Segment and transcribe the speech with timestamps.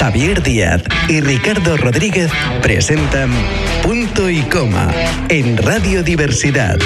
[0.00, 2.30] Javier Díaz y Ricardo Rodríguez
[2.62, 3.30] presentan
[3.82, 4.90] Punto y Coma
[5.28, 6.78] en Radio Diversidad.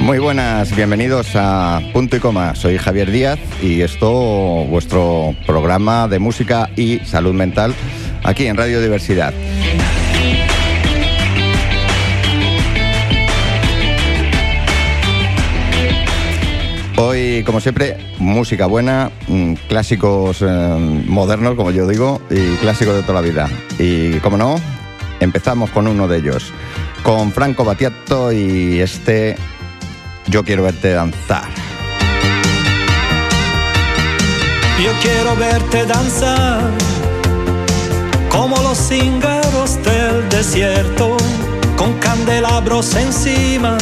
[0.00, 2.54] Muy buenas, bienvenidos a Punto y Coma.
[2.54, 7.74] Soy Javier Díaz y esto vuestro programa de música y salud mental
[8.24, 9.34] aquí en Radio Diversidad.
[17.00, 23.02] Hoy, como siempre, música buena, mm, clásicos eh, modernos, como yo digo, y clásicos de
[23.02, 23.48] toda la vida.
[23.78, 24.56] Y, como no,
[25.20, 26.52] empezamos con uno de ellos,
[27.04, 29.36] con Franco Battiato y este
[30.26, 31.44] Yo quiero verte danzar.
[34.84, 36.62] Yo quiero verte danzar
[38.28, 41.16] como los cíngaros del desierto,
[41.76, 43.78] con candelabros encima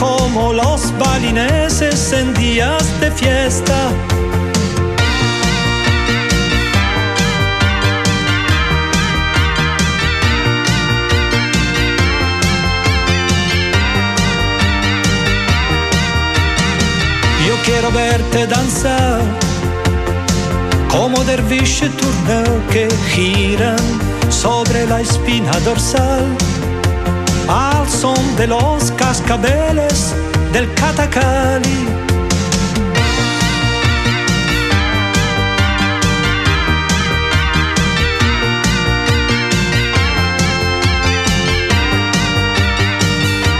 [0.00, 3.90] como los balineses en días de fiesta.
[17.46, 19.20] Yo quiero verte danzar
[20.88, 23.78] como derviche turneo que giran
[24.30, 26.24] sobre la espina dorsal
[27.50, 30.14] al son de los cascabeles
[30.52, 31.88] del catacali.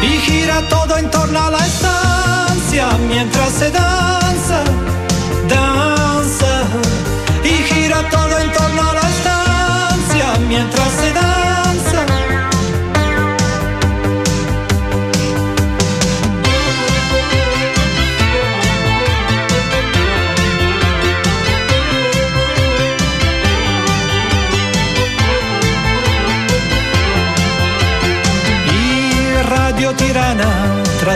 [0.03, 4.63] Y gira todo en torno a la estancia mientras se danza.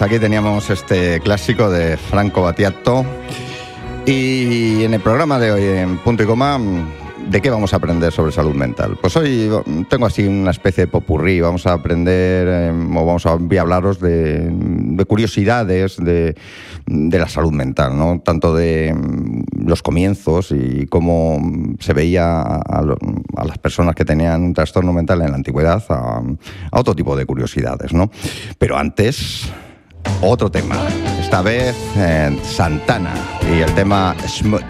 [0.00, 3.04] Pues aquí teníamos este clásico de Franco Battiato.
[4.06, 6.58] Y en el programa de hoy, en Punto y Coma,
[7.28, 8.96] ¿de qué vamos a aprender sobre salud mental?
[8.98, 9.50] Pues hoy
[9.90, 11.42] tengo así una especie de popurrí.
[11.42, 16.34] Vamos a aprender, em, o vamos a hablaros de, curiosidades de,
[16.86, 18.22] la salud mental, ¿no?
[18.24, 21.42] Tanto de em, los comienzos y cómo
[21.78, 22.82] se veía a,
[23.44, 26.22] las personas que tenían un trastorno mental en la antigüedad, a,
[26.72, 28.10] a otro tipo de curiosidades, ¿no?
[28.56, 29.52] Pero antes
[30.22, 30.76] otro tema.
[31.20, 33.14] Esta vez en Santana
[33.50, 34.64] y el tema Smut.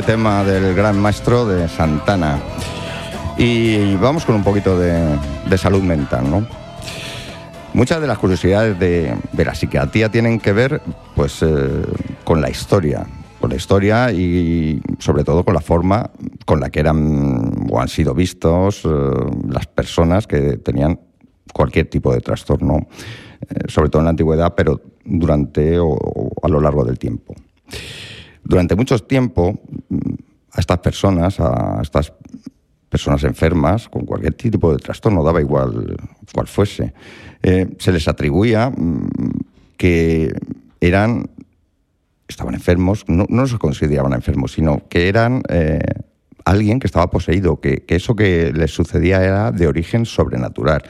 [0.00, 2.38] Este tema del gran maestro de Santana.
[3.36, 5.18] Y vamos con un poquito de,
[5.58, 6.46] salud mental, ¿no?
[7.74, 10.80] Muchas de las curiosidades de, la psiquiatría tienen que ver
[11.14, 11.82] pues, eh,
[12.24, 13.06] con la historia,
[13.40, 16.10] con la historia y sobre todo con la forma
[16.46, 18.88] con la que eran o han sido vistos eh,
[19.50, 20.98] las personas que tenían
[21.52, 22.88] cualquier tipo de trastorno,
[23.42, 25.98] eh, sobre todo en la antigüedad, pero durante o
[26.42, 27.34] a lo largo del tiempo.
[28.44, 29.60] Durante mucho tiempo,
[30.52, 32.12] a estas personas, a estas
[32.88, 35.96] personas enfermas, con cualquier tipo de trastorno, daba igual
[36.34, 36.92] cual fuese,
[37.42, 39.08] eh, se les atribuía mm,
[39.76, 40.34] que
[40.80, 41.30] eran,
[42.28, 45.80] estaban enfermos, no, no se consideraban enfermos, sino que eran eh,
[46.44, 50.82] alguien que estaba poseído, que, que, eso que les sucedía era de origen sobrenatural.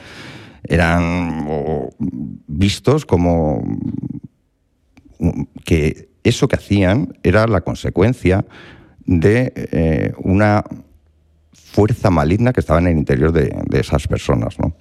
[0.63, 1.47] Eran
[2.47, 3.63] vistos como
[5.65, 8.45] que eso que hacían era la consecuencia
[9.05, 10.63] de eh, una
[11.53, 14.59] fuerza maligna que estaba en el interior de, esas personas.
[14.59, 14.73] ¿no?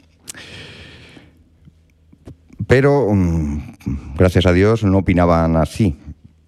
[2.66, 3.58] Pero, mm,
[4.16, 5.96] gracias a Dios, no opinaban así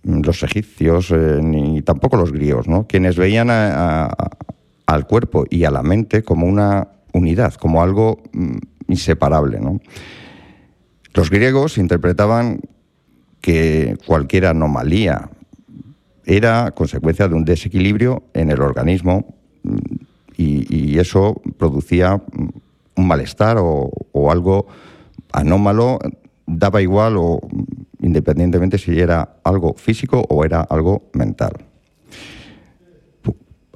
[0.02, 2.86] los egipcios eh, ni tampoco los griegos, ¿no?
[2.86, 8.56] quienes veían al cuerpo y a la mente como una unidad, como algo mm,
[8.88, 9.60] inseparable.
[11.14, 12.60] Los griegos interpretaban
[13.42, 15.28] que cualquier anomalía
[16.24, 19.34] era consecuencia de un desequilibrio en el organismo
[19.64, 19.76] mm,
[20.38, 22.48] y, eso producía mm,
[22.96, 23.90] un malestar o,
[24.30, 24.66] algo
[25.32, 25.98] anómalo,
[26.46, 31.52] daba igual o mm, independientemente si era algo físico o era algo mental.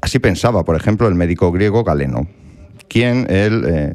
[0.00, 2.28] Así pensaba, por ejemplo, el médico griego Galeno,
[2.88, 3.92] quien él eh,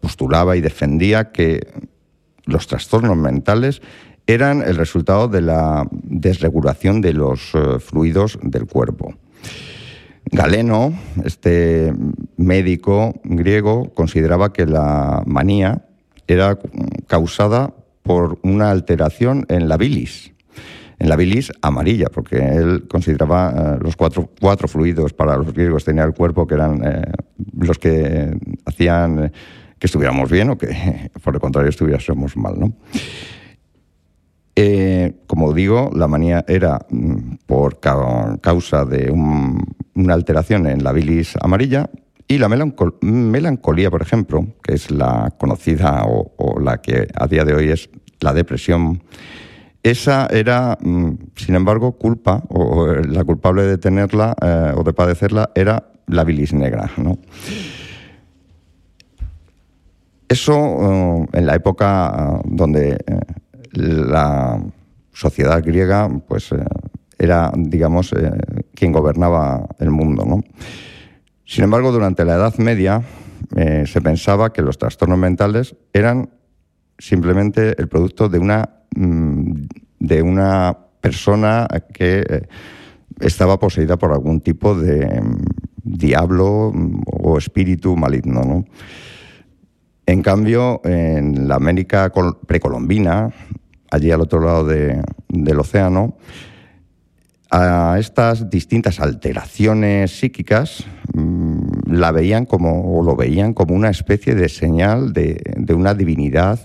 [0.00, 1.66] postulaba y defendía que
[2.44, 3.80] los trastornos mentales
[4.32, 9.14] eran el resultado de la desregulación de los eh, fluidos del cuerpo.
[10.26, 10.92] Galeno,
[11.24, 11.92] este
[12.36, 15.82] médico griego, consideraba que la manía
[16.28, 16.58] era
[17.08, 20.32] causada por una alteración en la bilis,
[21.00, 26.04] en la bilis amarilla, porque él consideraba eh, los cuatro, fluidos para los griegos tenía
[26.04, 27.02] el cuerpo que eran eh,
[27.58, 28.30] los que
[28.64, 29.32] hacían
[29.78, 32.72] que estuviéramos bien o que por el contrario estuviéramos mal, ¿no?
[34.56, 41.34] Eh, como digo, la manía era mm, por causa de una alteración en la bilis
[41.40, 41.88] amarilla
[42.26, 47.54] y la melancolía, por ejemplo, que es la conocida o, la que a día de
[47.54, 47.90] hoy es
[48.20, 49.02] la depresión,
[49.82, 55.50] esa era, mm, sin embargo, culpa, o la culpable de tenerla eh, o de padecerla
[55.54, 56.90] era la bilis negra.
[60.28, 62.98] Eso eh, en la época donde
[63.72, 64.62] la
[65.12, 66.64] sociedad griega pues, eh,
[67.18, 68.30] era, digamos, eh,
[68.74, 70.24] quien gobernaba el mundo.
[70.24, 70.42] ¿no?
[71.44, 73.02] Sin embargo, durante la Edad Media
[73.56, 76.30] eh, se pensaba que los trastornos mentales eran
[76.98, 79.52] simplemente el producto de una, mm,
[79.98, 82.46] de una persona que
[83.20, 85.36] estaba poseída por algún tipo de mm,
[85.82, 88.42] diablo mm, o espíritu maligno.
[88.42, 88.64] ¿no?
[90.10, 92.12] En cambio, en la América
[92.44, 93.30] precolombina,
[93.92, 96.16] allí al otro lado del océano,
[97.48, 104.34] a estas distintas alteraciones psíquicas mm, la veían como, o lo veían como una especie
[104.34, 105.40] de señal de,
[105.72, 106.58] una divinidad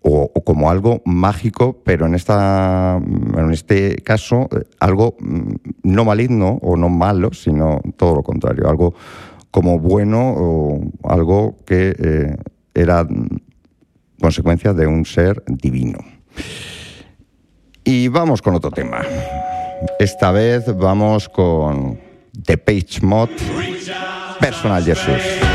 [0.00, 5.52] o, o, como algo mágico, pero en, esta, mm, en este caso eh, algo mm,
[5.84, 8.94] no maligno o no malo, sino todo lo contrario, algo
[9.50, 12.36] como bueno o algo que eh,
[12.74, 13.06] era
[14.20, 15.98] consecuencia de un ser divino.
[17.84, 19.02] Y vamos con otro tema.
[19.98, 21.98] Esta vez vamos con
[22.44, 23.30] The Page Mod
[24.38, 25.49] Personal Jesus.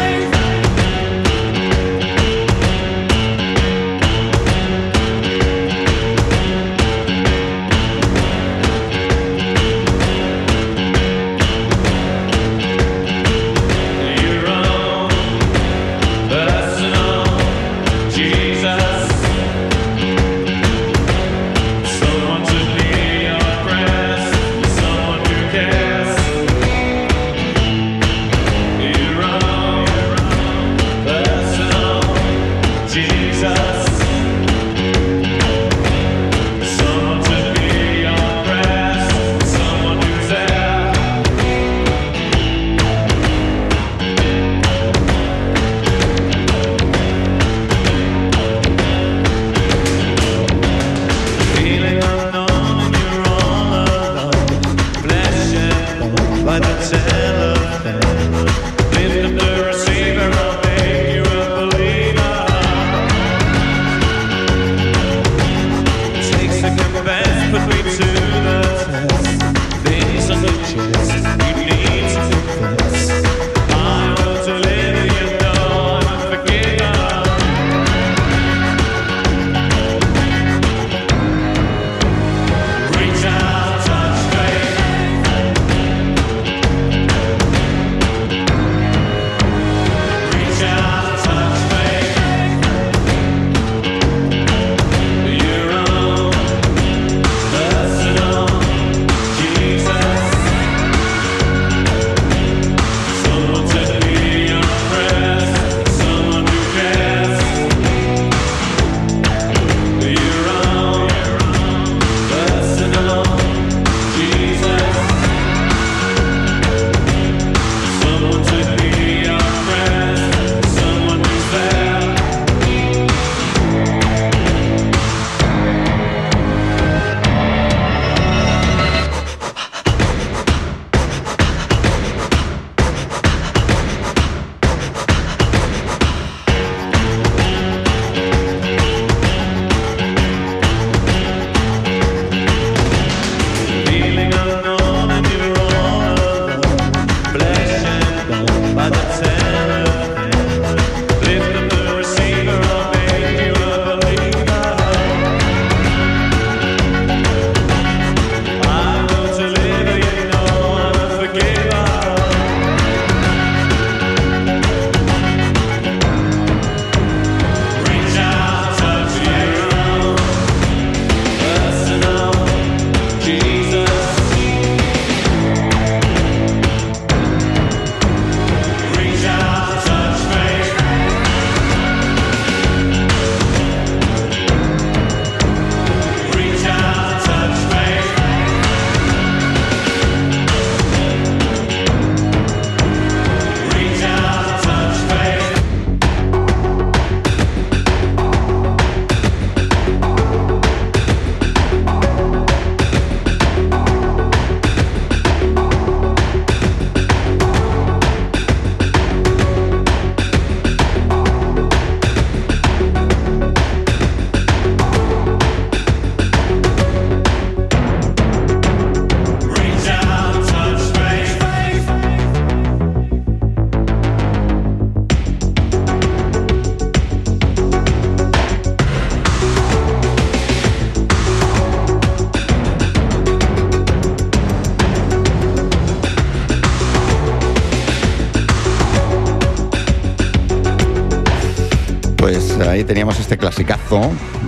[242.25, 244.01] Pues ahí teníamos este clasicazo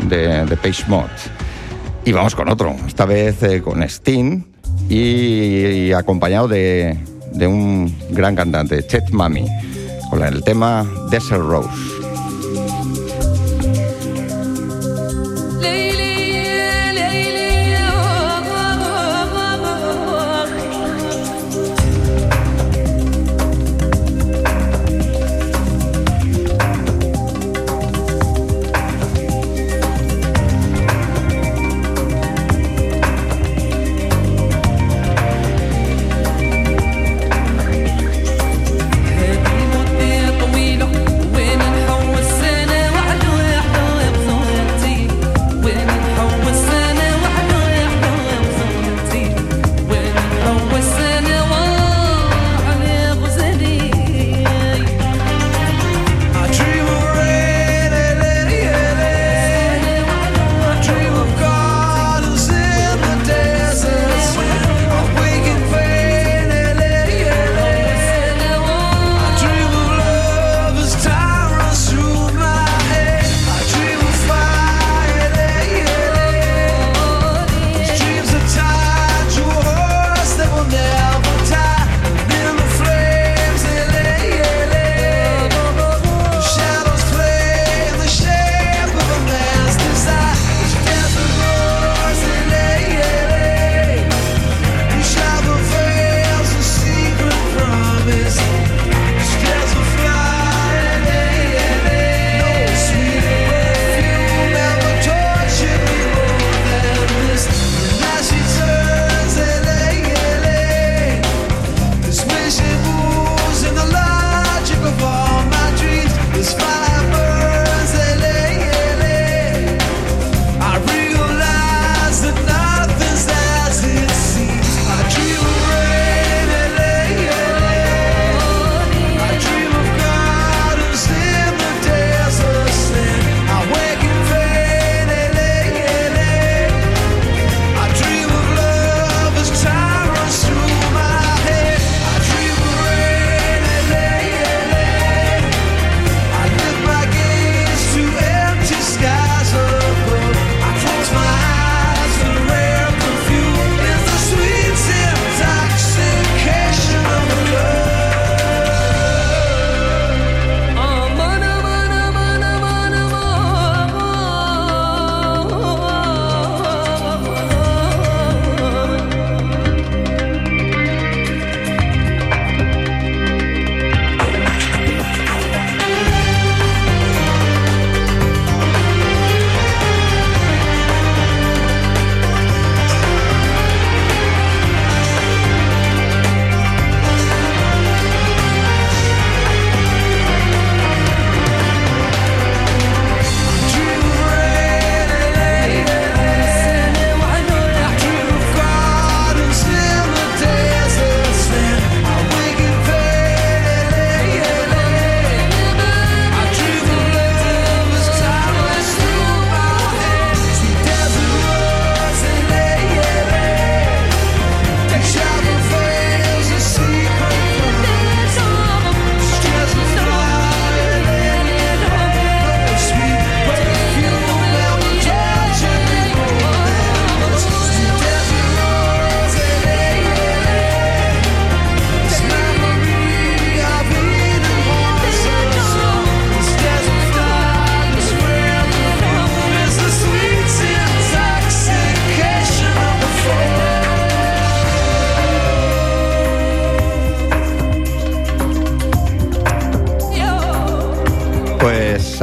[0.09, 1.05] de, Page Mod.
[2.05, 4.45] Y vamos con otro, esta vez eh, con Steam
[4.89, 6.97] y, acompañado de,
[7.33, 9.45] de, un gran cantante, Chet Mami,
[10.09, 11.96] con el tema Desert Rose.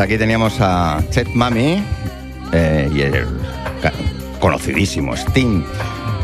[0.05, 1.83] Aquí teníamos a Chet Mami
[2.53, 3.27] eh, y el
[4.39, 5.65] conocidísimo Sting.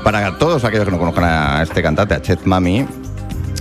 [0.05, 2.85] Para todos aquellos que no conozcan a este cantante, a Chet Mami,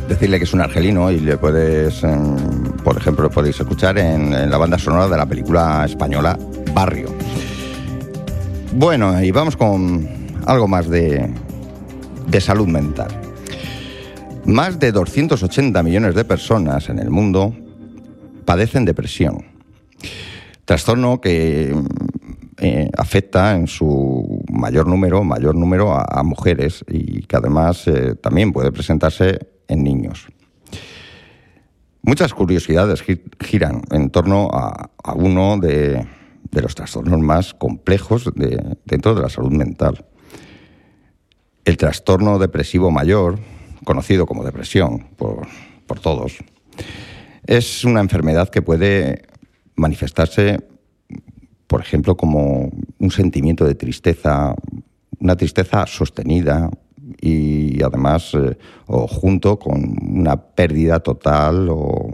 [0.10, 2.36] decirle que es un argelino y le puedes, em,
[2.84, 6.38] por ejemplo, lo podéis escuchar en, en la banda sonora de la película española
[6.74, 7.16] Barrio.
[8.74, 10.06] Bueno, y vamos con
[10.46, 11.34] algo más de,
[12.28, 13.08] de salud mental.
[14.44, 17.56] Más de 280 millones de personas en el mundo
[18.44, 19.49] padecen depresión.
[20.70, 21.88] Trastorno que mm,
[22.60, 28.54] eh, afecta en su mayor número, mayor número a, mujeres y que además eh, también
[28.54, 30.28] puede presentarse en niños.
[32.04, 36.06] Muchas curiosidades gi- giran en torno a, uno de,
[36.52, 40.06] los trastornos más complejos de- dentro de la salud mental.
[41.66, 43.40] El trastorno depresivo mayor,
[43.86, 46.38] conocido como depresión por todos,
[47.48, 49.29] es una enfermedad que puede
[49.80, 50.60] manifestarse,
[51.68, 54.56] por ejemplo, como un sentimiento de tristeza,
[55.20, 56.70] una tristeza sostenida
[57.22, 62.12] y además eh, o junto con una pérdida total o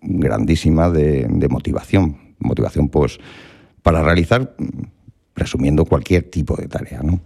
[0.00, 2.34] grandísima de, de motivación.
[2.38, 3.18] Motivación, pues,
[3.82, 4.54] para realizar,
[5.34, 7.20] resumiendo, cualquier tipo de tarea, ¿no?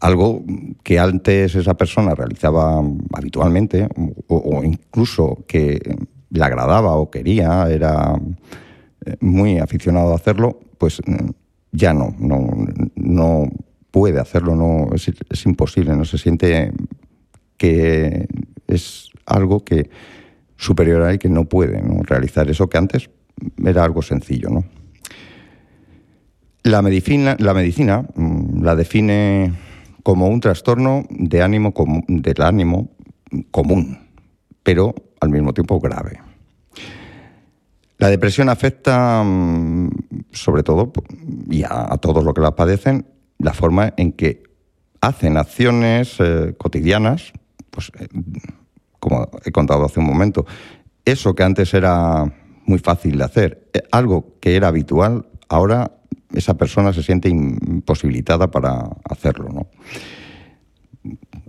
[0.00, 0.44] algo
[0.82, 3.88] que antes esa persona realizaba habitualmente
[4.28, 5.96] o, incluso que
[6.30, 8.14] le agradaba o quería, era
[9.20, 11.30] muy aficionado a hacerlo, pues mm,
[11.72, 13.50] ya no, no,
[13.90, 16.72] puede hacerlo, no es, imposible, no se siente
[17.56, 18.26] que
[18.66, 19.90] es algo que
[20.56, 23.10] superior a él que no puede realizar eso que antes
[23.64, 24.64] era algo sencillo, ¿no?
[26.64, 29.52] La medicina, la medicina mm, la define
[30.02, 31.72] como un trastorno de ánimo
[32.08, 32.90] del ánimo
[33.50, 33.98] común,
[34.62, 36.27] pero al mismo tiempo grave.
[37.98, 39.90] La depresión afecta, mm,
[40.32, 40.92] sobre todo,
[41.50, 43.06] y a, todos los que la padecen,
[43.38, 44.44] la forma en que
[45.00, 47.32] hacen acciones eh, cotidianas,
[47.70, 48.08] pues, eh,
[49.00, 50.46] como he contado hace un momento,
[51.04, 52.32] eso que antes era
[52.66, 55.90] muy fácil de hacer, eh, algo que era habitual, ahora
[56.32, 59.66] esa persona se siente imposibilitada para hacerlo, ¿no?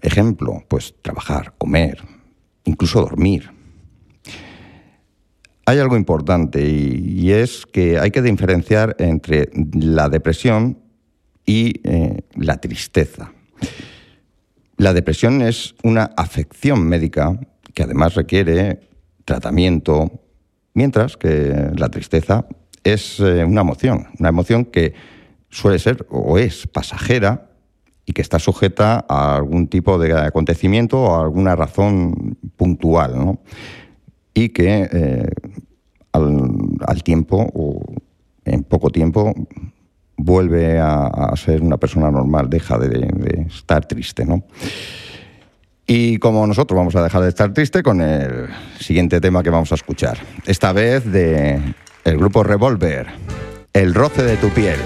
[0.02, 2.02] Ejemplo, pues trabajar, comer,
[2.64, 3.59] incluso dormir.
[5.70, 10.80] Hay algo importante y, es que hay que diferenciar entre la depresión
[11.46, 13.32] y eh, la tristeza.
[14.78, 17.40] La depresión es una afección médica
[17.76, 18.80] que además requiere
[19.26, 20.10] tratamiento,
[20.74, 22.48] mientras que la tristeza
[22.84, 24.96] es eh, una emoción, una emoción que
[25.52, 27.52] suele ser o es pasajera
[28.08, 33.40] y que está sujeta a algún tipo de acontecimiento o a alguna razón puntual, ¿no?
[34.34, 35.30] Y que eh,
[36.12, 36.52] al,
[36.88, 37.82] al tiempo o
[38.46, 39.34] en poco tiempo
[40.18, 44.44] vuelve a, ser una persona normal, deja de, de estar triste, ¿no?
[45.88, 48.48] Y como nosotros vamos a dejar de estar triste con el
[48.80, 50.20] siguiente tema que vamos a escuchar.
[50.46, 51.60] Esta vez de
[52.04, 53.08] el grupo Revolver,
[53.74, 54.78] El roce de tu piel.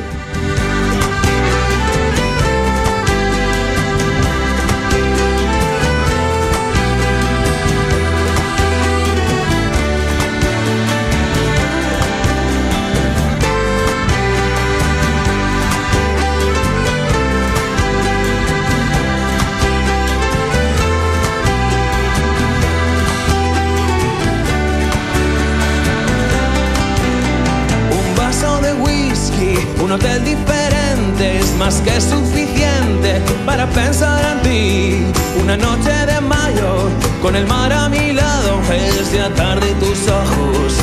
[29.94, 35.06] Un hotel diferente es más que suficiente para pensar en ti.
[35.40, 36.90] Una noche de mayo
[37.22, 40.74] con el mar a mi lado es de tarde y tus ojos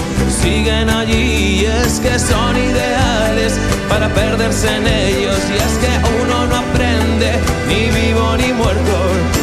[0.40, 3.55] siguen allí y es que son ideales
[3.88, 5.92] para perderse en ellos y es que
[6.23, 7.33] uno no aprende
[7.68, 8.96] ni vivo ni muerto.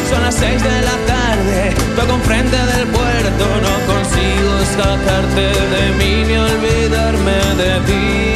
[0.10, 6.24] Son las seis de la tarde, toco enfrente del puerto, no consigo sacarte de mí
[6.26, 8.27] ni olvidarme de ti.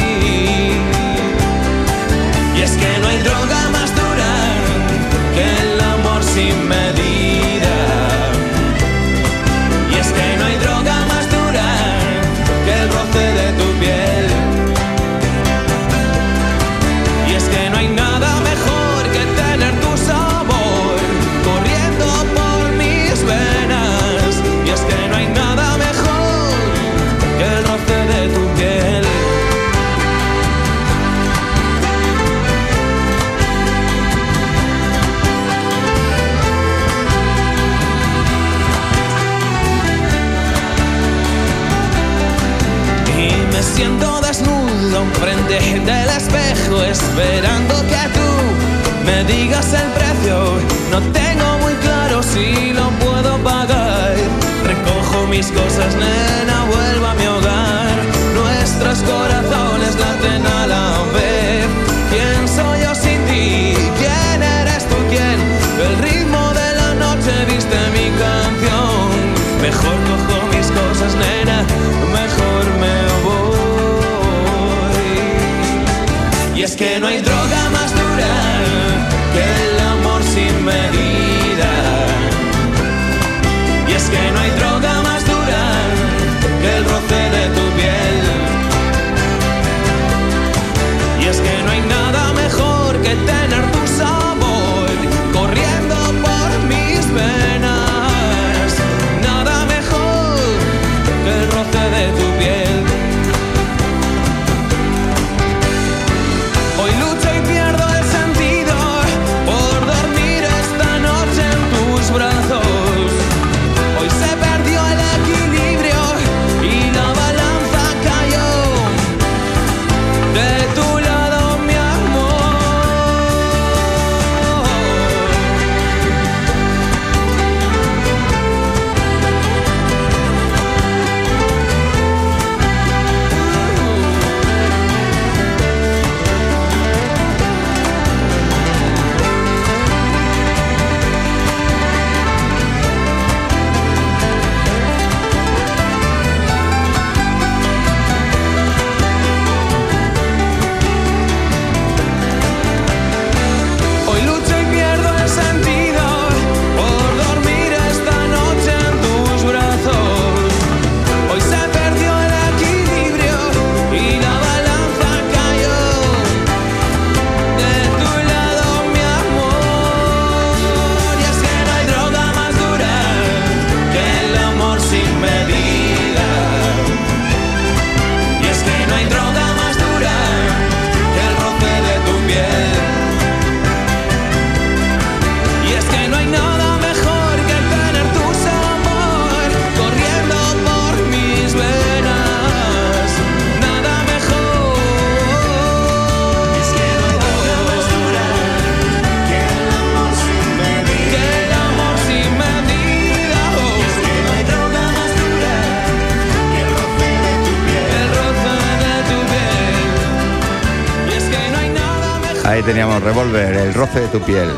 [213.04, 214.50] Revolver, el roce de tu piel.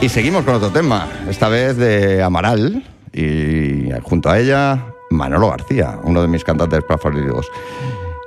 [0.00, 5.98] Y seguimos con otro tema, esta vez de Amaral y junto a ella Manolo García,
[6.02, 7.46] uno de mis cantantes preferidos.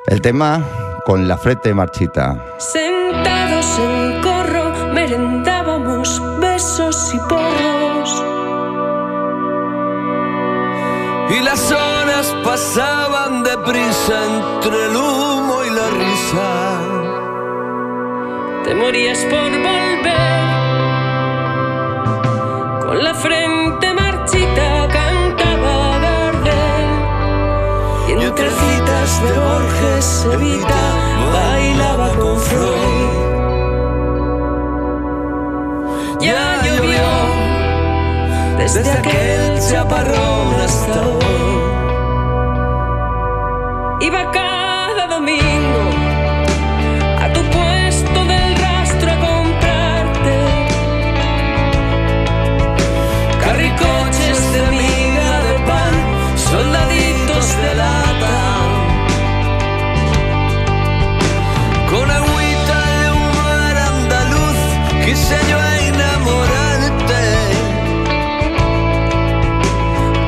[0.08, 0.64] El tema
[1.06, 2.44] con la frente marchita.
[2.58, 8.24] Sentados en corro, merendábamos besos y porros.
[11.30, 16.65] Y las horas pasaban deprisa entre el humo y la risa
[18.66, 20.16] te morías por volver.
[22.86, 26.90] Con la frente marchita cantaba Gardel.
[28.08, 30.84] Y entre citas de Borges, Evita
[31.32, 33.14] bailaba con Freud.
[36.22, 37.10] Ya llovió
[38.58, 41.35] desde aquel chaparrón hasta hoy.
[65.16, 67.24] diseño a enamorarte.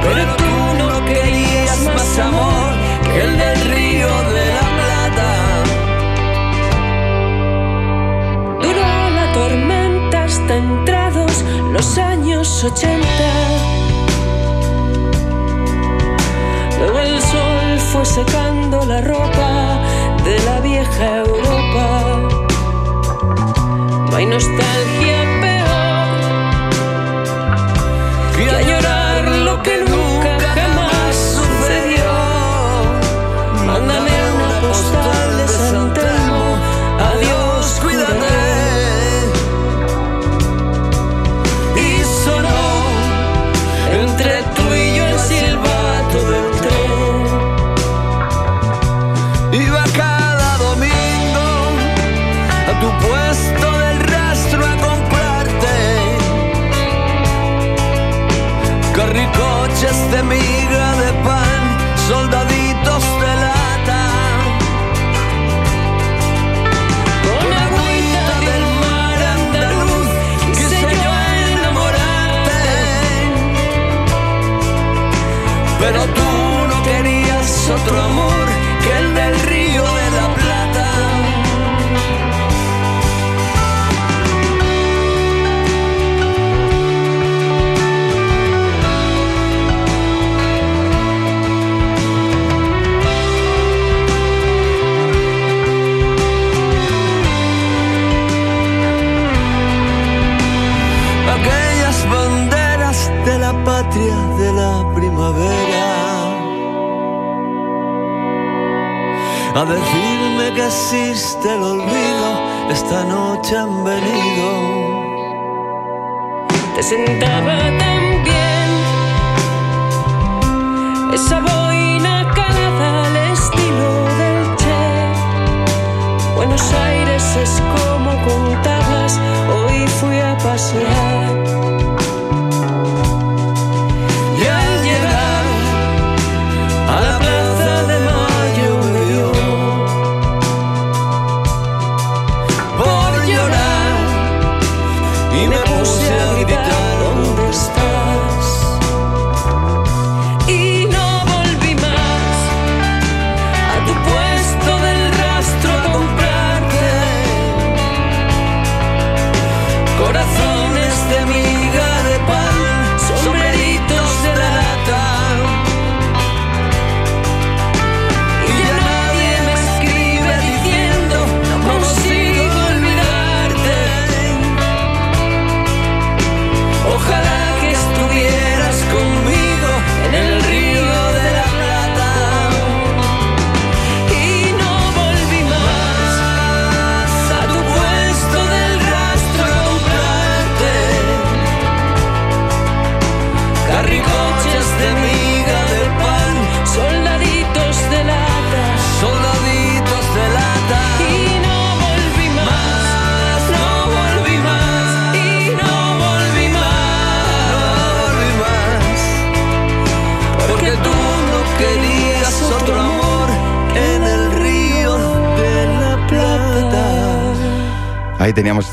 [0.05, 2.69] Pero tú no querías más amor
[3.11, 5.31] que el del río de la Plata.
[8.63, 11.33] Duró la tormenta hasta entrados
[11.75, 13.07] los años 80.
[16.79, 19.81] Luego el sol fue secando la ropa
[20.23, 22.46] de la vieja Europa.
[24.09, 26.69] No hay nostalgia peor
[28.35, 28.96] que añorar.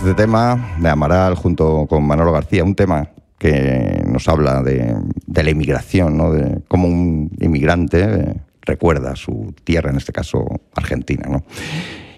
[0.04, 4.94] Este tema de Amaral junto con Manolo García, un tema que nos habla de,
[5.32, 6.30] la inmigración, ¿no?
[6.30, 11.24] de cómo un inmigrante eh, recuerda su tierra, en este caso Argentina.
[11.26, 11.42] ¿no?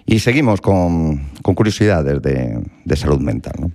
[0.05, 3.53] Y seguimos con, curiosidades de, de salud mental.
[3.57, 3.71] ¿no?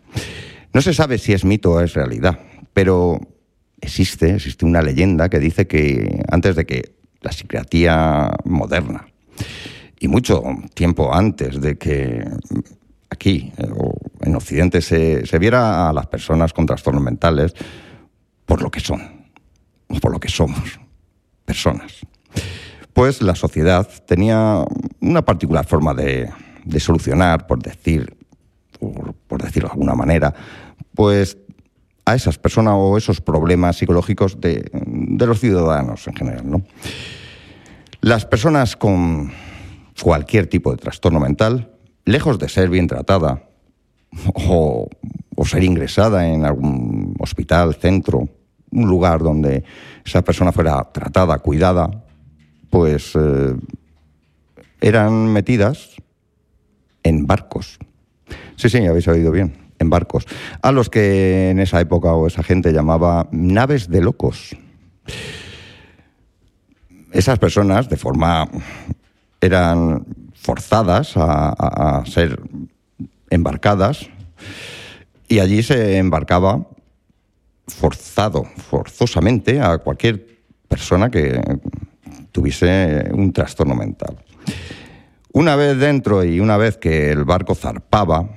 [0.75, 2.39] no se sabe si es mito o es realidad,
[2.75, 3.19] pero
[3.81, 9.07] existe, existe una leyenda que dice que antes de que la psiquiatría moderna
[9.99, 10.43] y mucho
[10.75, 12.27] tiempo antes de que
[13.13, 17.55] aquí eh, o en Occidente se, se viera a las personas con trastornos mentales
[18.47, 19.01] por lo que son,
[19.89, 20.79] o por lo que somos,
[21.45, 21.93] personas.
[22.93, 24.65] Pues la sociedad tenía
[25.01, 26.31] una particular forma de,
[26.65, 28.17] de solucionar, por decir,
[28.79, 30.35] por, decirlo de alguna manera,
[30.95, 31.39] pues
[32.05, 36.51] a esas personas o esos problemas psicológicos de, de los ciudadanos en general.
[36.51, 36.63] ¿no?
[38.01, 39.33] Las personas con
[40.03, 41.72] cualquier tipo de trastorno mental,
[42.05, 43.43] lejos de ser bien tratada
[44.35, 44.89] o,
[45.35, 48.29] o ser ingresada en algún hospital, centro,
[48.73, 49.65] un lugar donde
[50.05, 52.05] esa persona fuera tratada, cuidada,
[52.71, 53.55] pues eh,
[54.81, 55.91] eran metidas
[57.03, 57.79] en barcos.
[58.57, 60.27] Sí, sí, habéis oído bien, en barcos.
[60.63, 64.57] A los que en esa época o esa gente llamaba naves de locos.
[67.13, 68.49] Esas personas, de forma.
[69.41, 70.07] eran
[70.43, 72.41] forzadas a, ser
[73.31, 74.09] embarcadas
[75.29, 76.67] y allí se embarcaba
[77.69, 80.27] forzado, forzosamente a cualquier
[80.69, 81.41] persona que
[82.33, 84.17] tuviese un trastorno mental.
[85.33, 88.29] Una vez dentro y una vez que el barco zarpaba,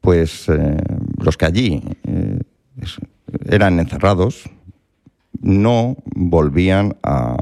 [0.00, 0.76] pues eh,
[1.18, 2.40] los que allí eh,
[3.46, 4.50] eran encerrados
[5.40, 7.36] no volvían a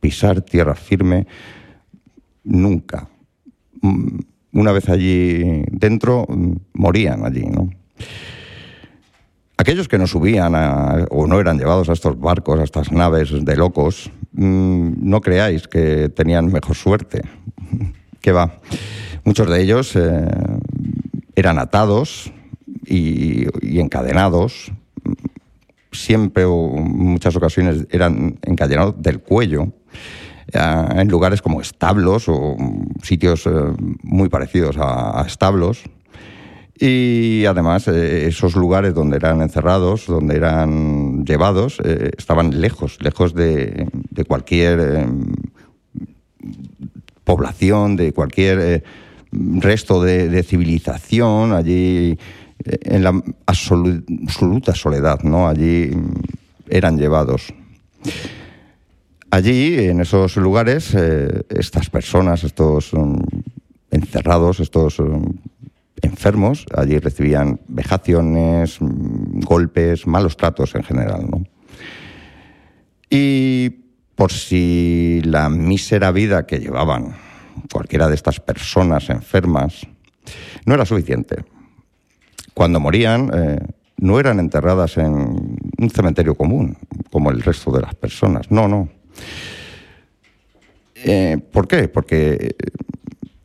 [0.00, 1.26] pisar tierra firme
[2.42, 3.08] nunca.
[3.82, 4.18] Mm,
[4.52, 7.68] Una vez allí dentro, mm, morían allí, ¿no?
[9.58, 13.32] Aquellos que no subían a- o no eran llevados a estos barcos, a estas naves
[13.44, 17.22] de locos, mm, no creáis que tenían mejor suerte.
[18.22, 18.54] que va.
[19.24, 20.26] Muchos de ellos eh,
[21.34, 22.32] eran atados
[22.86, 24.72] y, y encadenados.
[25.92, 29.72] Siempre o en muchas ocasiones eran encadenados del cuello
[30.52, 32.56] en lugares como establos o
[33.02, 33.50] sitios eh,
[34.02, 35.82] muy parecidos a, establos.
[36.78, 43.34] Y además, eh, esos lugares donde eran encerrados, donde eran llevados, eh, estaban lejos, lejos
[43.34, 45.06] de, de cualquier
[47.24, 48.84] población, de cualquier
[49.32, 52.18] resto de, de civilización, allí
[52.64, 53.12] en la
[53.46, 55.48] absolu- absoluta soledad, ¿no?
[55.48, 56.12] Allí mm,
[56.68, 57.52] eran llevados.
[59.36, 63.16] Allí, en esos lugares, eh, estas personas, estos mm,
[63.90, 65.24] encerrados, estos mm,
[66.00, 71.44] enfermos, allí recibían vejaciones, mm, golpes, malos tratos en general, ¿no?
[73.10, 73.68] Y
[74.14, 77.14] por si la mísera vida que llevaban
[77.70, 79.86] cualquiera de estas personas enfermas
[80.64, 81.44] no era suficiente,
[82.54, 83.58] cuando morían eh,
[83.98, 86.78] no eran enterradas en un cementerio común,
[87.12, 88.96] como el resto de las personas, no, no.
[90.94, 91.88] Eh, ¿Por qué?
[91.88, 92.56] Porque eh,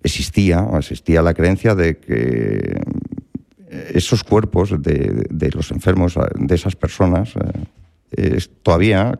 [0.04, 2.82] existía, existía la creencia de que
[3.94, 7.34] esos cuerpos de, los enfermos, de esas personas,
[8.12, 9.18] eh, todavía,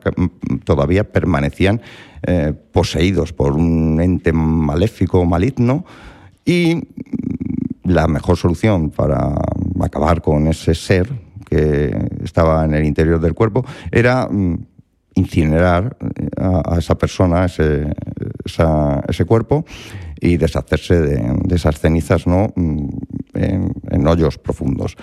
[0.66, 1.82] todavía permanecían
[2.24, 5.86] eh, poseídos por un ente maléfico, maligno,
[6.46, 6.88] y
[7.84, 9.36] la mejor solución para
[9.82, 11.10] acabar con ese ser
[11.50, 14.58] que estaba en el interior del cuerpo era mm,
[15.16, 17.88] incinerar eh, a, esa persona, ese,
[19.08, 19.66] ese cuerpo,
[20.20, 22.54] y deshacerse de, esas cenizas ¿no?
[22.56, 22.88] Mm,
[23.34, 24.96] en, hoyos profundos.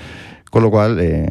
[0.51, 1.29] Con lo cual eh,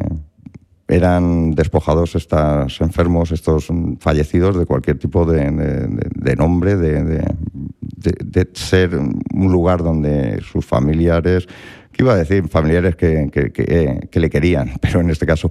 [0.86, 8.48] eran despojados estos enfermos, estos mm, fallecidos de cualquier tipo de, de- nombre, de, de-
[8.54, 11.46] ser un lugar donde sus familiares,
[11.92, 13.64] que iba a decir familiares que, que- que,
[14.12, 15.50] eh, le querían, pero en este caso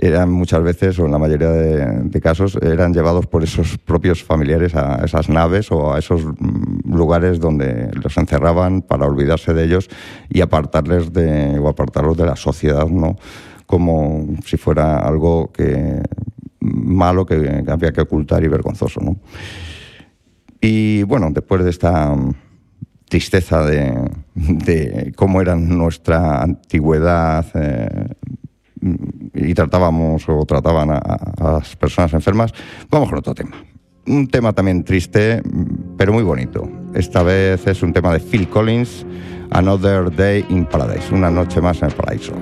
[0.00, 4.74] eran muchas veces, o en la mayoría de, casos, eran llevados por esos propios familiares
[4.74, 9.88] a esas naves o a esos mm, lugares donde los encerraban para olvidarse de ellos
[10.28, 13.16] y apartarles de, o apartarlos de la sociedad, ¿no?
[13.70, 16.02] como si fuera algo que
[16.58, 19.16] malo que había que ocultar y vergonzoso, ¿no?
[20.60, 22.34] Y bueno, después de esta mm,
[23.08, 28.08] tristeza de, de cómo era nuestra antigüedad eh,
[28.80, 31.00] mm, y tratábamos o trataban a,
[31.40, 32.52] las personas enfermas,
[32.90, 33.56] vamos con otro tema.
[34.06, 35.42] Un tema también triste,
[35.96, 36.68] pero muy bonito.
[36.94, 39.06] Esta vez es un tema de Phil Collins,
[39.50, 42.32] Another Day in Paradise, una noche más en el paraíso.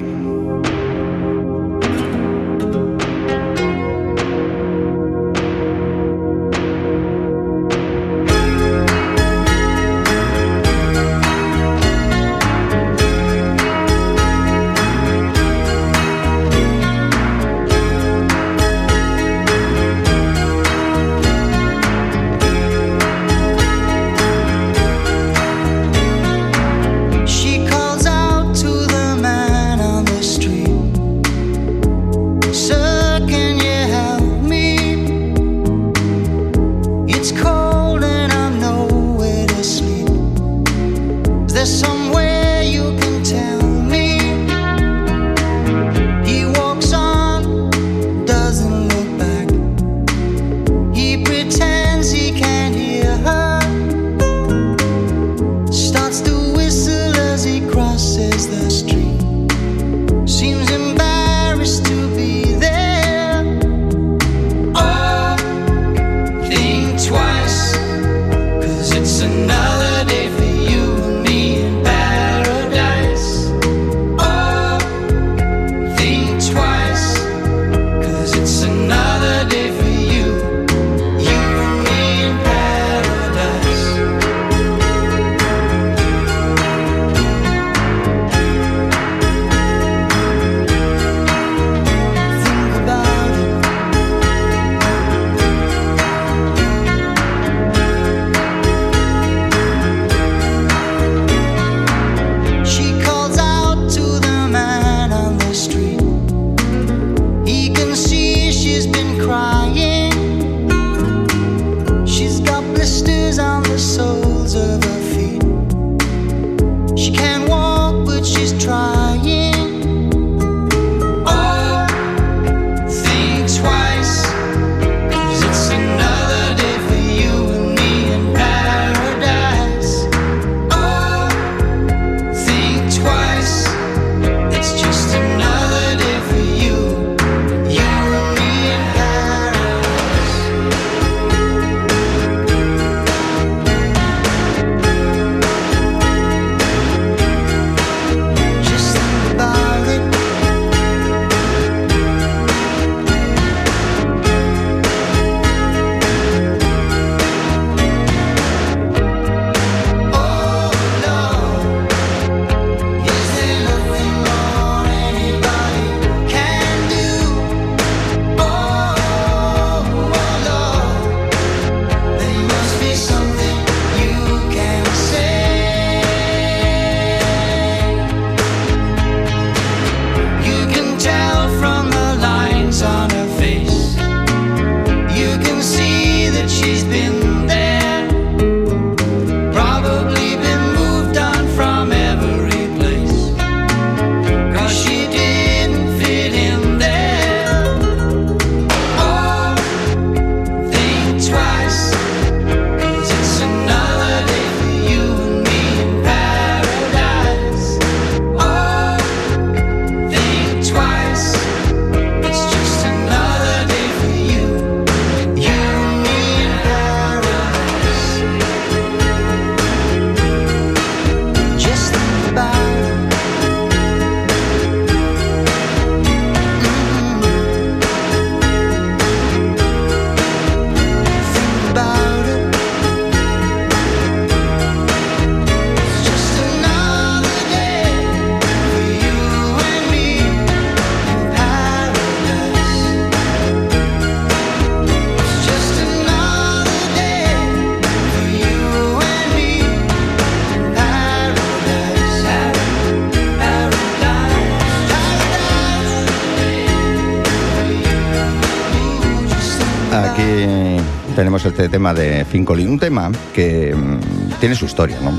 [261.38, 265.12] Tenemos este tema de Collins, un tema que mm, tiene su historia, ¿no?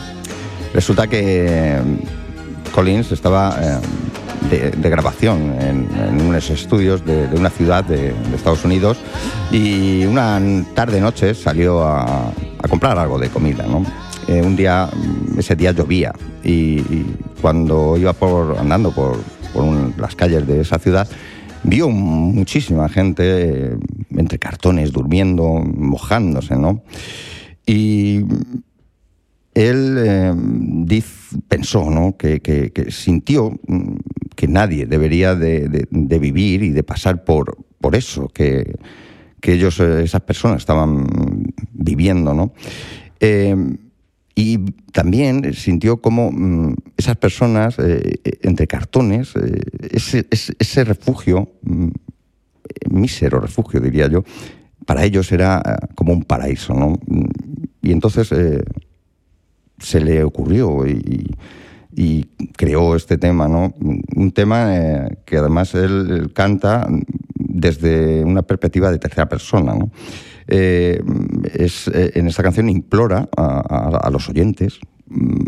[0.74, 3.78] Resulta que mm, Collins estaba eh,
[4.50, 8.98] de, de grabación en, en unos estudios de, de una ciudad de, de Estados Unidos
[9.52, 10.42] y una
[10.76, 13.86] tarde-noche salió a, a comprar algo de comida, ¿no?
[14.28, 16.12] Eh, un día, mm, ese día llovía
[16.44, 19.18] y, y cuando iba por, andando por,
[19.54, 21.08] por un- las calles de esa ciudad,
[21.64, 23.78] vio muchísima gente eh,
[24.20, 26.84] entre cartones, durmiendo, mojándose, ¿no?
[27.66, 28.26] Y
[29.54, 30.34] él eh,
[31.48, 32.18] pensó, ¿no?
[32.18, 32.42] Que,
[32.90, 33.96] sintió mm,
[34.36, 35.88] que nadie debería de,
[36.20, 38.76] vivir y de pasar por, por eso que,
[39.42, 41.08] que ellos, eh, esas personas, estaban
[41.74, 42.54] viviendo, ¿no?
[43.20, 43.56] Eh,
[44.36, 44.58] y
[44.94, 47.76] también sintió como mm, esas personas,
[48.42, 49.34] entre cartones,
[49.92, 51.88] ese, ese- ese refugio, mm,
[52.90, 54.24] mísero refugio, diría yo,
[54.86, 56.98] para ellos era eh, como un paraíso, ¿no?
[57.82, 58.64] Y entonces eh,
[59.78, 61.36] se le ocurrió y,
[62.56, 63.74] creó este tema, ¿no?
[64.16, 66.88] Un tema eh, que además él, canta
[67.36, 69.92] desde una perspectiva de tercera persona, ¿no?
[70.48, 75.46] Es, en esta canción implora a los oyentes mm,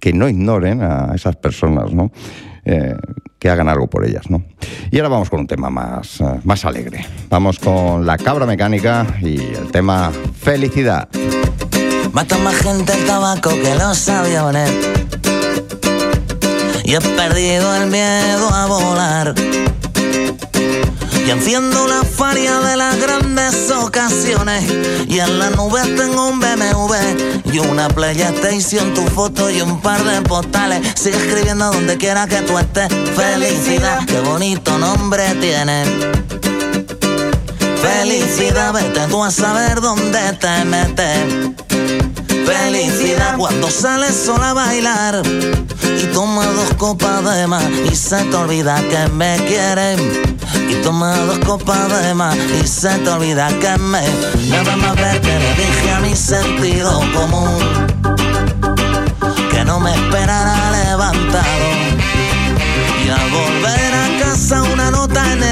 [0.00, 2.10] que no ignoren a esas personas, ¿no?
[2.64, 2.96] Eh,
[3.40, 4.44] que hagan algo por ellas, ¿no?
[4.92, 7.04] Y ahora vamos con un tema más, eh, más alegre.
[7.28, 11.08] Vamos con la cabra mecánica y el tema felicidad.
[12.12, 14.70] Mata más gente el tabaco que los aviones.
[16.84, 19.34] Y he perdido el miedo a volar.
[21.24, 24.64] Y enciendo la faria de las grandes ocasiones.
[25.08, 30.02] Y en las nubes tengo un BMW y una PlayStation, tu foto y un par
[30.04, 30.80] de postales.
[30.94, 32.88] Sigue escribiendo donde quiera que tú estés.
[33.14, 35.84] Felicidad, qué bonito nombre tiene.
[37.82, 42.11] Felicidad, vete tú a saber dónde te metes.
[42.46, 45.22] Felicidad cuando sales sola a bailar
[46.02, 49.98] y toma dos copas de más y se te olvida que me quieren.
[50.68, 54.02] Y toma dos copas de más y se te olvida que me.
[54.48, 57.58] Nada más ver que le dije a mi sentido común
[59.50, 61.44] que no me esperara levantado.
[63.04, 65.51] Y al volver a casa una nota en el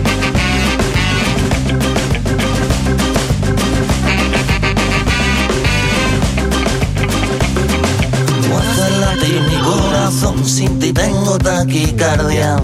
[9.63, 12.57] Corazón, sin ti tengo taquicardia.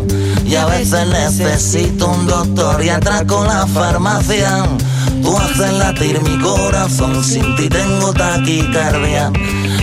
[0.45, 4.65] Y a veces necesito un doctor y atraco la farmacia.
[5.21, 9.31] Tú haces latir mi corazón, sin ti tengo taquicardia.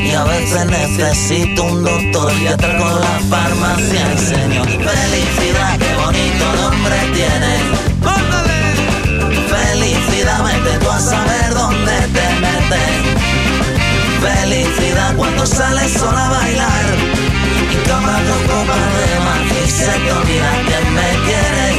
[0.03, 4.19] Y a veces necesito un doctor y atraco la farmacia.
[4.19, 7.85] Señor, felicidad, qué bonito nombre tiene.
[9.49, 11.54] Felicidad, vete tú a saber.
[14.25, 16.87] Felicidad cuando sales sola a bailar
[17.72, 21.77] y tomas dos copas de más y se te olvida que me quieres.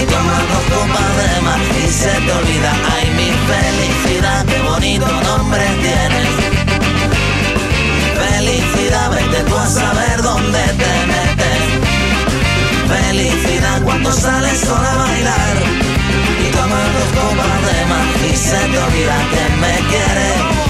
[0.00, 5.06] Y tomas dos copas de más y se te olvida, ay mi felicidad, qué bonito
[5.22, 6.30] nombre tienes.
[8.22, 11.62] Felicidad, vete tú a saber dónde te metes.
[12.86, 15.56] Felicidad cuando sales sola a bailar
[16.38, 20.63] y tomas dos copas de más y se te olvida que me quieres.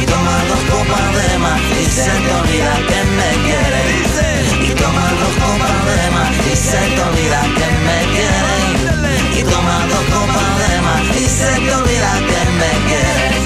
[0.00, 4.06] Y tomas dos copas de más y se te olvida que me quieres.
[4.68, 8.66] Y tomas dos copas de más y se te olvida que me quieres.
[9.38, 13.38] Y tomas dos copas de más y se te olvida que me quieres.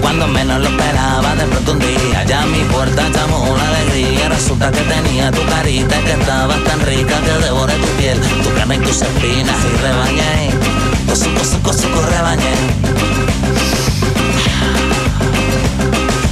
[0.00, 4.28] Cuando menos lo esperaba, de pronto un día ya mi puerta llamó la alegría.
[4.28, 7.69] Resulta que tenía tu carita que estaba tan rica que devoré
[8.70, 10.50] saben que usa espinas y rebañen.
[11.08, 11.88] Cosu, cosu, cosu,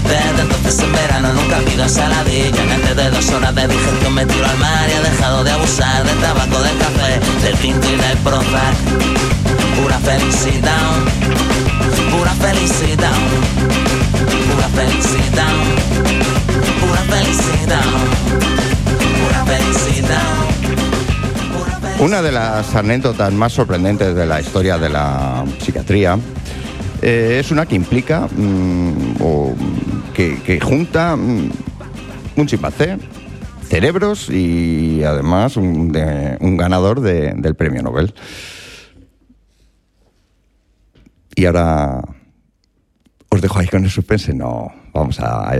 [0.05, 4.47] Desde entonces en verano nunca pido ensaladilla Antes de dos horas de digestión me tiro
[4.47, 8.17] al mar Y he dejado de abusar del tabaco, del café Del tinto y del
[8.19, 8.77] Prozac
[9.77, 10.95] Pura felicidad
[12.11, 13.19] Pura felicidad
[14.49, 15.55] Pura felicidad
[16.81, 17.85] Pura felicidad
[19.19, 20.88] Pura felicidad
[22.01, 26.19] una de las anécdotas más sorprendentes de la historia de la psiquiatría
[27.03, 29.15] eh, es una que implica mm,
[30.15, 31.51] que, junta mm,
[32.37, 32.99] un chimpancé,
[33.69, 38.15] cerebros y además un, de- un ganador de- del premio Nobel.
[41.35, 42.01] Y ahora
[43.29, 44.33] os dejo ahí con el suspense.
[44.35, 45.55] No, vamos a, a,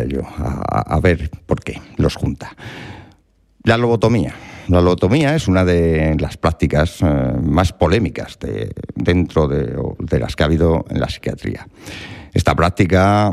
[0.97, 2.57] a ver por qué los junta.
[3.65, 4.35] La lobotomía.
[4.69, 7.05] La lobotomía es una de las prácticas eh,
[7.43, 11.67] más polémicas de- dentro de, de las que ha habido en la psiquiatría.
[12.35, 13.33] Esta práctica,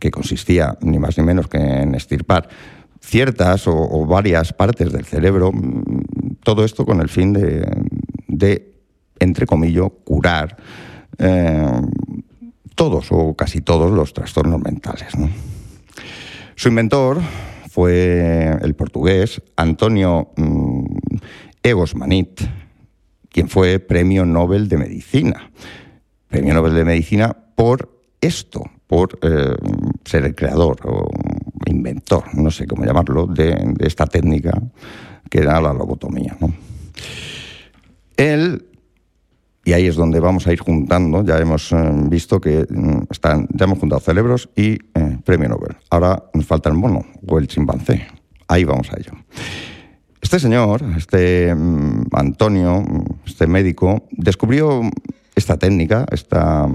[0.00, 2.48] que consistía ni más ni menos que en extirpar
[3.00, 7.66] ciertas o, varias partes del cerebro, mm, todo esto con el fin de,
[8.28, 8.72] de
[9.18, 10.56] entre comillas, curar
[11.18, 11.66] eh,
[12.76, 15.08] todos o casi todos los trastornos mentales.
[16.54, 17.18] Su inventor
[17.78, 20.84] fue el portugués Antonio mm,
[21.62, 22.40] Egos Manit,
[23.28, 25.52] quien fue Premio Nobel de Medicina.
[26.26, 29.54] Premio Nobel de Medicina por esto, por eh,
[30.04, 31.08] ser el creador o
[31.66, 34.60] inventor, no sé cómo llamarlo, de, esta técnica
[35.30, 36.36] que era la lobotomía.
[38.16, 38.67] Él
[39.68, 41.22] y ahí es donde vamos a ir juntando.
[41.22, 41.76] Ya hemos eh,
[42.08, 45.76] visto que mm, están, ya hemos juntado cerebros y eh, premio Nobel.
[45.90, 48.06] Ahora nos falta el mono o el chimpancé.
[48.46, 49.12] Ahí vamos a ello.
[50.22, 54.80] Este señor, este mm, Antonio, mm, este médico, descubrió
[55.34, 56.66] esta técnica, esta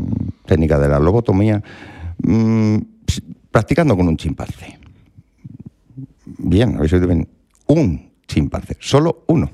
[0.46, 1.64] técnica de la lobotomía,
[3.50, 4.78] practicando con un chimpancé.
[6.26, 7.28] Bien, habéis oído bien.
[7.66, 9.50] Un chimpancé, solo uno.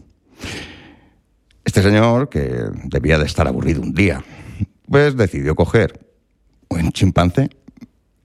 [1.69, 2.49] Este señor, que
[2.85, 4.23] debía de estar aburrido un día,
[4.89, 6.03] pues decidió coger
[6.67, 7.51] un chimpancé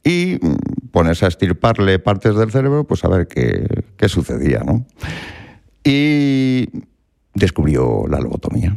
[0.02, 3.66] y mm, ponerse a estirparle partes del cerebro, pues a ver qué,
[3.98, 4.86] qué sucedía, ¿no?
[5.84, 6.70] Y
[7.34, 8.74] descubrió la lobotomía.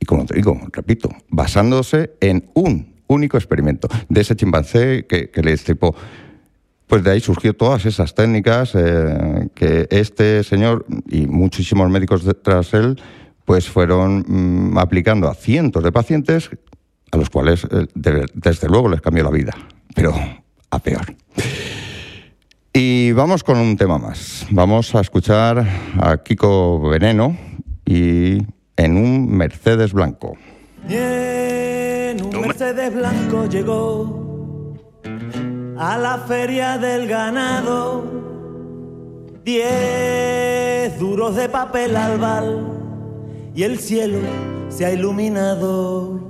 [0.00, 5.42] Y como te digo, repito, basándose en un único experimento de ese chimpancé que, que
[5.42, 5.94] le estirpó.
[6.88, 12.34] Pues de ahí surgió todas esas técnicas eh, que este señor y muchísimos médicos de-
[12.34, 13.00] tras él
[13.44, 16.50] pues fueron mm, aplicando a cientos de pacientes
[17.12, 19.54] a los cuales eh, de- desde luego les cambió la vida,
[19.94, 20.14] pero
[20.70, 21.14] a peor.
[22.72, 24.46] Y vamos con un tema más.
[24.50, 25.66] Vamos a escuchar
[26.00, 27.36] a Kiko Veneno
[27.84, 28.38] y
[28.76, 30.36] en un Mercedes blanco.
[30.88, 34.27] Y en un Mercedes blanco llegó
[35.78, 38.04] a la feria del ganado.
[39.44, 42.66] Diez duros de papel albal
[43.54, 44.18] y el cielo
[44.68, 46.20] se ha iluminado.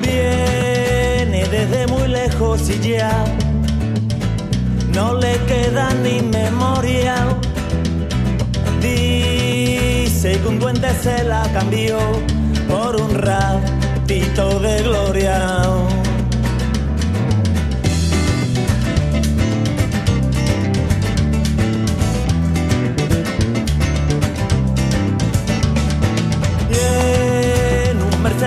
[0.00, 3.24] Viene desde muy lejos y ya
[4.94, 7.16] no le queda ni memoria.
[8.80, 11.98] Dice que un duende se la cambió
[12.68, 15.97] por un ratito de gloria.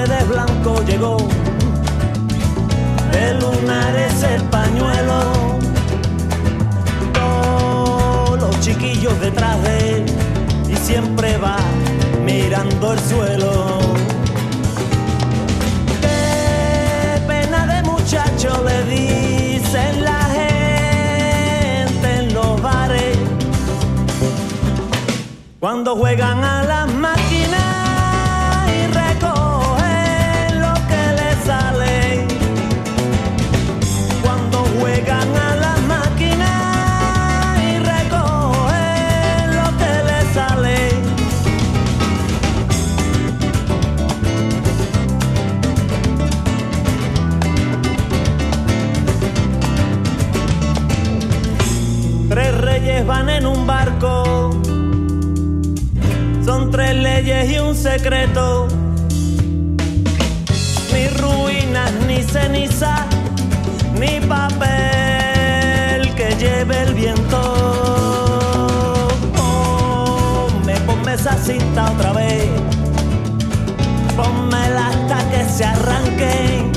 [0.01, 1.17] Mercedes blanco llegó.
[3.11, 5.59] De lunares el pañuelo.
[7.13, 10.05] Todos los chiquillos detrás de él
[10.67, 11.57] y siempre va
[12.25, 13.79] mirando el suelo.
[16.01, 23.17] Qué pena de muchacho le dicen la gente en los bares.
[25.59, 26.91] Cuando juegan a las
[53.05, 54.51] Van en un barco.
[56.45, 58.67] Son tres leyes y un secreto.
[60.93, 63.07] Ni ruinas, ni ceniza,
[63.99, 67.41] ni papel que lleve el viento.
[69.35, 72.49] Ponme, ponme esa cinta otra vez.
[74.15, 76.71] Pónmela hasta que se arranquen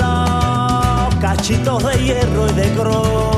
[0.00, 3.33] los cachitos de hierro y de cromo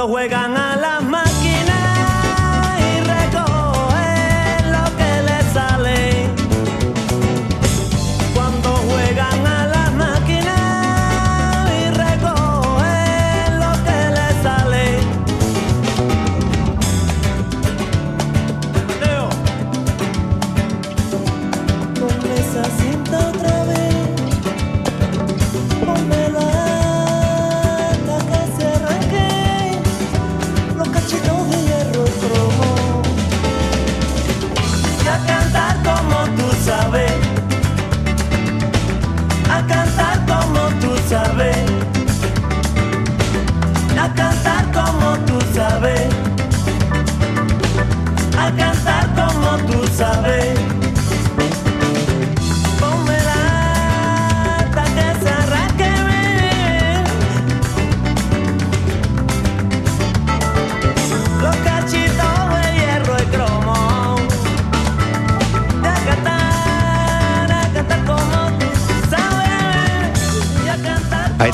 [0.00, 0.49] cuando juegan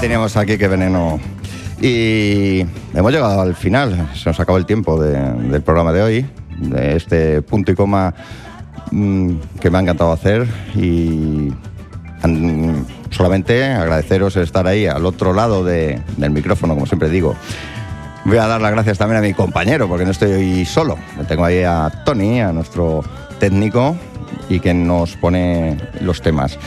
[0.00, 1.18] Teníamos aquí que veneno.
[1.80, 2.60] Y
[2.94, 5.18] hemos llegado al final, se nos acabó el tiempo de-
[5.50, 6.26] del programa de hoy,
[6.58, 8.14] de este punto y coma
[8.92, 11.52] mm, que me ha encantado hacer y
[13.10, 17.34] solamente agradeceros estar ahí al otro lado de- del micrófono, como siempre digo.
[18.24, 20.96] Voy a dar las gracias también a mi compañero, porque no estoy solo.
[21.28, 23.02] Tengo ahí a Tony, a nuestro
[23.40, 23.96] técnico,
[24.48, 26.58] y que nos pone los temas.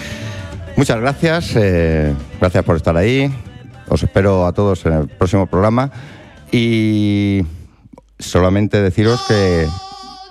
[0.79, 3.29] Muchas gracias, eh, gracias por estar ahí.
[3.89, 5.91] Os espero a todos en el próximo programa.
[6.53, 7.45] Y
[8.17, 9.67] solamente deciros que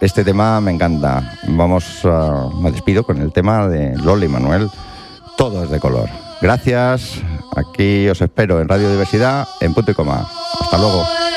[0.00, 1.34] este tema me encanta.
[1.48, 4.70] Vamos a, me despido con el tema de Loli Manuel.
[5.36, 6.08] Todo es de color.
[6.40, 7.20] Gracias.
[7.54, 10.26] Aquí os espero en Radio Diversidad en punto y coma.
[10.62, 11.27] Hasta luego.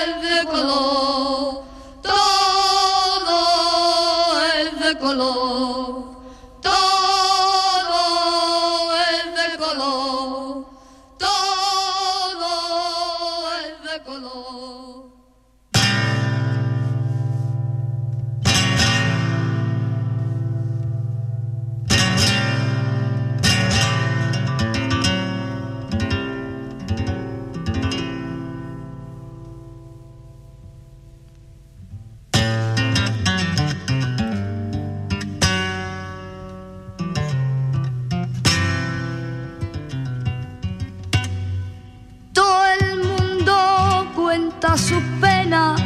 [44.71, 45.81] Cuenta sus penas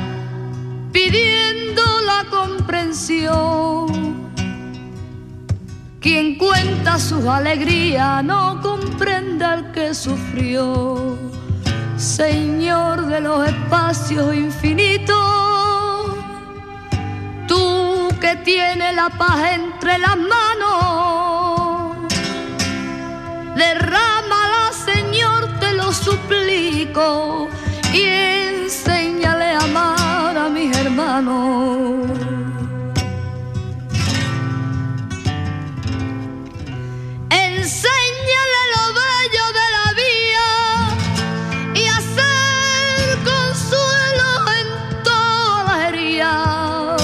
[0.91, 3.87] pidiendo la comprensión.
[5.99, 11.17] Quien cuenta sus alegrías no comprende al que sufrió.
[11.97, 15.15] Señor de los espacios infinitos,
[17.47, 21.95] tú que tienes la paz entre las manos,
[23.55, 27.47] Derrámala, Señor, te lo suplico,
[27.93, 28.54] y amar
[30.95, 32.07] hermanos.
[37.29, 40.49] Enséñale lo bello de la vía
[41.73, 44.29] y hacer consuelo
[44.59, 47.01] en todas las heridas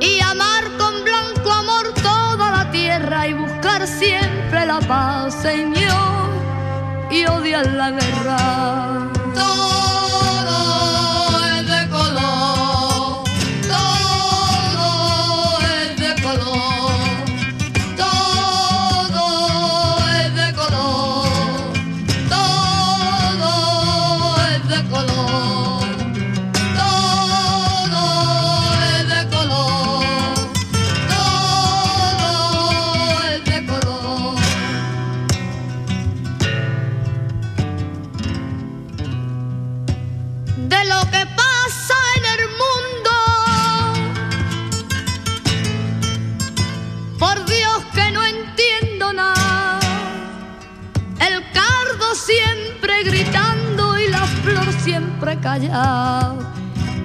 [0.00, 6.30] y amar con blanco amor toda la tierra y buscar siempre la paz, Señor,
[7.12, 8.89] y odiar la guerra.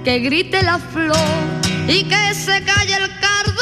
[0.04, 1.18] Que grite la flor
[1.88, 3.62] y que se calle el cardo.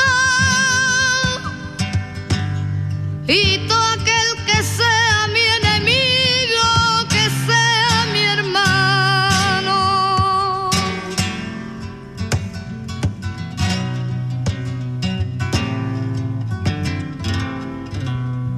[3.28, 9.80] Y todo aquel que sea mi enemigo, que sea mi hermano.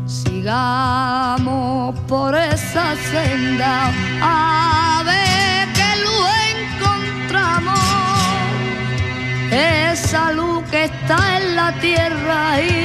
[0.06, 3.91] Sigamos por esa senda
[11.96, 12.85] tierra y